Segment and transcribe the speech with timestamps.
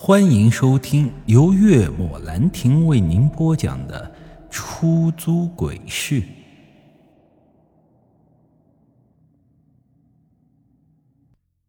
[0.00, 4.08] 欢迎收听由月末兰亭为您播讲的
[4.48, 6.22] 《出租鬼市》。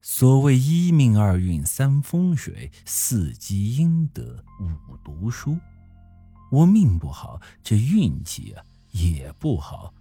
[0.00, 5.58] 所谓一命二运三风水，四积阴德五读书。
[6.52, 8.62] 我命不好，这运气啊
[8.92, 9.92] 也不好，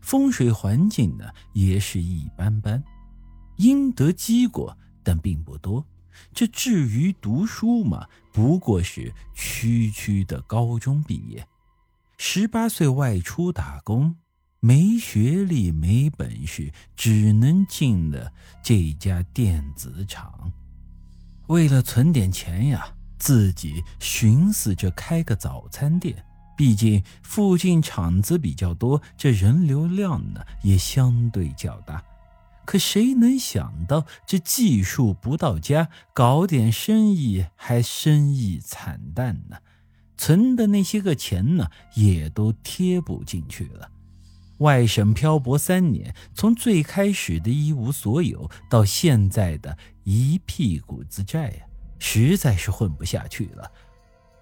[0.00, 2.82] 风水环境呢也是一般般，
[3.58, 5.86] 阴德积过，但并不多。
[6.32, 11.46] 这至于读书嘛，不过是区区的高中毕业，
[12.18, 14.16] 十八岁外出打工，
[14.60, 20.52] 没学历没本事，只能进了这家电子厂。
[21.48, 26.24] 为了存点钱呀，自己寻思着开个早餐店，
[26.56, 32.02] 毕竟附近厂子比较多，这人流量呢也相对较大。
[32.66, 39.56] 可谁能想到，这技术不到家，搞点生意还生意惨淡呢？
[40.18, 43.90] 存的那些个钱呢，也都贴不进去了。
[44.58, 51.66] 外省漂泊三年，从最开始的一无所有，到现在的一屁股子债呀，
[51.98, 53.70] 实在是混不下去了。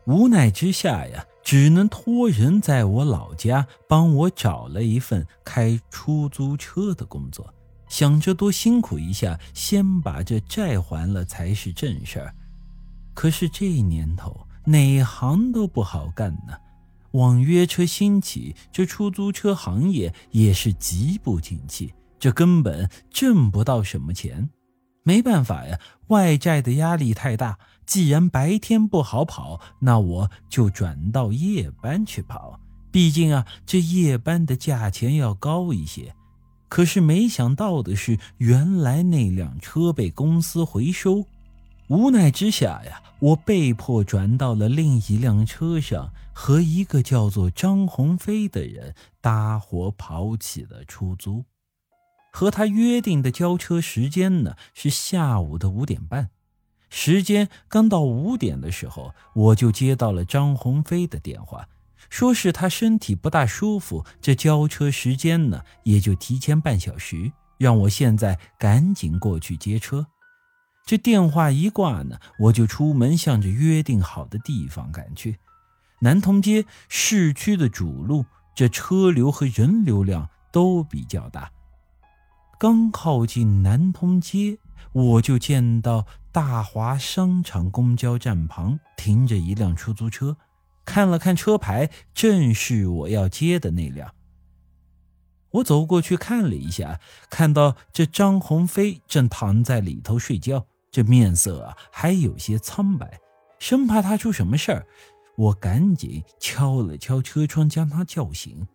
[0.07, 7.53] 无奈之下呀，只能托人在我老家帮我找了一份开出租车的工作。
[7.89, 12.35] 想着多辛苦一下，先把这债还了才是正事儿。
[13.15, 16.55] 可是这年头哪行都不好干呢，
[17.13, 24.49] 网约车兴起，这出租车行业也是极不景气，这根本挣不到什么钱。
[25.05, 27.59] 没办法呀，外债的压力太大。
[27.87, 32.59] 既然白天不好跑，那我就转到夜班去跑。
[32.91, 36.15] 毕竟啊，这夜班的价钱要高一些。
[36.75, 41.25] 可是没想到的是，原来那辆车被公司回收。
[41.87, 51.45] 无奈之下呀，我被迫转到了另一辆车上，和一个叫做张鸿飞的人搭伙跑起了出租。
[52.33, 56.31] 和他约定的交车时间呢，是下午的五点半。
[56.91, 61.69] 时间刚到五点的时候，我就接到了张鸿飞的电话。
[62.11, 70.07] 说是他身体不大舒服，这交车时间呢也就提前半小时，让我现在赶紧过去接车。
[70.87, 75.39] 这电话一挂呢，我就出门向着约定好的地方赶去。
[76.01, 81.51] 南通街市区的主路，这车流和人流量都比较大。
[82.59, 84.59] 刚靠近南通街，
[84.93, 90.37] 我就见到大华商场公交站旁停着一辆出租车。
[90.85, 94.15] 看了看车牌，正是我要接的那辆。
[95.51, 97.01] 我走过去看了一下，
[97.31, 103.21] 看到这张鸿飞正躺在里头睡觉，这面色啊还有些苍白，
[103.59, 104.87] 生怕他出什么事儿。
[105.37, 108.67] 我赶紧敲了敲车窗，将他叫醒。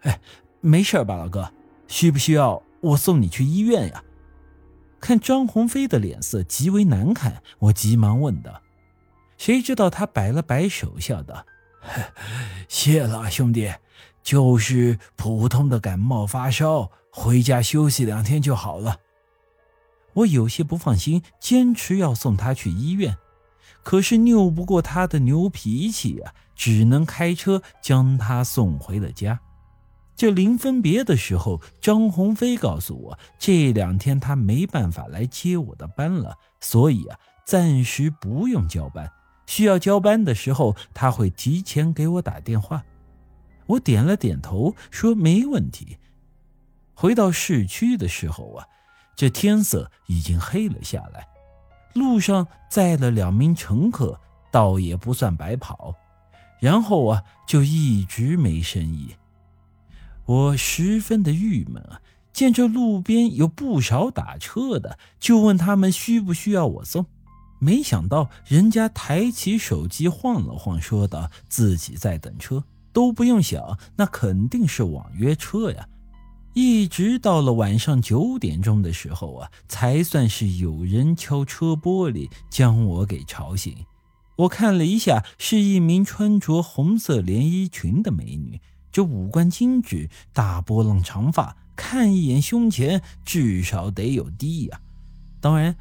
[0.00, 0.20] 哎，
[0.60, 1.52] 没事吧，老哥？
[1.88, 4.02] 需不需要我送你去医院呀？
[4.98, 8.60] 看张鸿飞的脸色极为难看，我急忙问道。
[9.38, 11.44] 谁知道他摆了摆手，笑道
[12.68, 13.72] ：“谢了，兄弟，
[14.22, 19.00] 就是普通的感冒发烧，回家休息两天就好了。”
[20.14, 23.18] 我有些不放心，坚持要送他去医院，
[23.82, 29.38] 可是拗不过他的牛脾气啊，只能开车将他送回了家。
[30.16, 39.12] 这临分别的时候，张鸿飞告诉我，这两天他没办法来接我的班了，所以啊，暂时不用交班。
[39.46, 42.84] 需要交班的时候，他会提前给我打电话。
[43.66, 45.98] 我点了点头，说没问题。
[46.94, 48.66] 回到市区的时候啊，
[49.14, 51.26] 这天色已经黑了下来。
[51.94, 54.20] 路上载了两名乘客，
[54.50, 55.94] 倒也不算白跑。
[56.60, 59.16] 然后啊，就一直没生意。
[60.24, 62.00] 我十分的郁闷啊，
[62.32, 67.06] 见这路边有不少打车的，就问他们需不需要我送。
[67.58, 72.62] 没想到人家抬起手机晃了晃，说道：“自己在等车，
[72.92, 75.88] 都不用想，那肯定是网约车呀。”
[76.52, 83.74] 一直到了晚上九点钟的时候啊，才算是有人敲车玻璃将我给吵醒。
[84.36, 88.60] 我看了一下，是一名穿着红色连衣裙的美女，
[88.92, 94.80] 这五官精致，大波浪长发，看一眼胸前至少得有 D 呀。
[95.40, 95.76] 当然。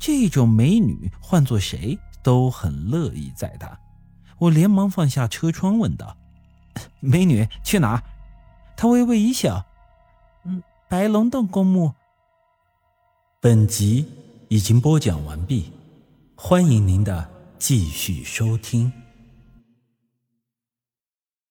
[0.00, 3.78] 这种美女换做谁都很乐意载她。
[4.38, 6.16] 我连忙放下车窗问道
[7.00, 8.02] ：“美女去哪？”
[8.76, 9.66] 他微微一笑
[10.44, 11.92] ：“嗯，白龙洞公墓。”
[13.40, 14.06] 本集
[14.48, 15.70] 已经播讲完毕，
[16.34, 18.90] 欢迎您的继续收听。